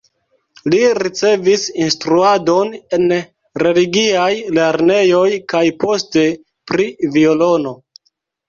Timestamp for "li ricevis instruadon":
0.73-2.71